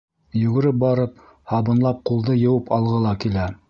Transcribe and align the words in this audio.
Йүгереп 0.43 0.79
барып, 0.85 1.21
һабынлап 1.53 2.03
ҡулды 2.11 2.41
йыуып 2.43 2.77
алғы 2.81 3.09
ла 3.09 3.19
килә. 3.27 3.51